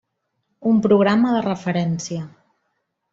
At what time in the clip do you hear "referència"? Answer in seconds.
1.47-2.23